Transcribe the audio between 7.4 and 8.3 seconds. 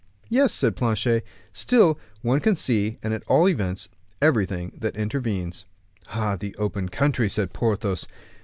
Porthos.